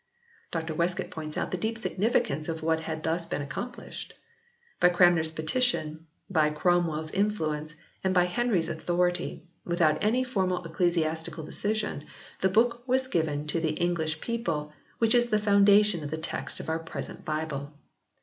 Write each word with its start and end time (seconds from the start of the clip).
Dr 0.49 0.73
Westcott 0.73 1.11
points 1.11 1.37
out 1.37 1.51
the 1.51 1.59
deep 1.59 1.77
significance 1.77 2.49
of 2.49 2.63
what 2.63 2.79
had 2.79 3.03
thus 3.03 3.27
been 3.27 3.45
accom 3.45 3.71
plished: 3.71 4.13
"By 4.79 4.89
Cranmer 4.89 5.19
s 5.19 5.29
petition, 5.29 6.07
by 6.27 6.49
Cromwell 6.49 7.03
s 7.03 7.11
influence 7.11 7.75
and 8.03 8.11
by 8.11 8.23
Henry 8.23 8.57
s 8.57 8.67
authority, 8.67 9.43
without 9.63 10.03
any 10.03 10.23
formal 10.23 10.65
ecclesiastical 10.65 11.43
decision, 11.45 12.07
the 12.39 12.49
book 12.49 12.81
was 12.87 13.05
given 13.07 13.45
to 13.45 13.59
the 13.61 13.73
English 13.73 14.21
people, 14.21 14.73
which 14.97 15.13
is 15.13 15.29
the 15.29 15.37
foundation 15.37 16.03
of 16.03 16.09
the 16.09 16.17
text 16.17 16.59
of 16.59 16.67
our 16.67 16.79
present 16.79 17.23
Bible. 17.23 17.71